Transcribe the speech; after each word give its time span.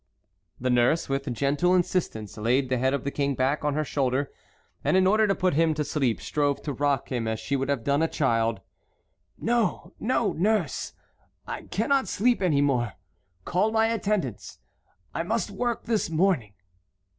The 0.59 0.71
nurse, 0.71 1.07
with 1.09 1.31
gentle 1.31 1.75
insistence, 1.75 2.35
laid 2.35 2.69
the 2.69 2.79
head 2.79 2.95
of 2.95 3.03
the 3.03 3.11
King 3.11 3.35
back 3.35 3.63
on 3.63 3.75
her 3.75 3.83
shoulder, 3.85 4.31
and 4.83 4.97
in 4.97 5.05
order 5.05 5.27
to 5.27 5.35
put 5.35 5.53
him 5.53 5.75
to 5.75 5.83
sleep 5.83 6.19
strove 6.19 6.59
to 6.63 6.73
rock 6.73 7.11
him 7.11 7.27
as 7.27 7.39
she 7.39 7.55
would 7.55 7.69
have 7.69 7.83
done 7.83 8.01
a 8.01 8.07
child. 8.07 8.61
"No, 9.37 9.93
no, 9.99 10.33
nurse, 10.33 10.93
I 11.45 11.65
cannot 11.67 12.07
sleep 12.07 12.41
any 12.41 12.61
more. 12.61 12.93
Call 13.45 13.71
my 13.71 13.89
attendants. 13.89 14.57
I 15.13 15.21
must 15.21 15.51
work 15.51 15.85
this 15.85 16.09
morning." 16.09 16.53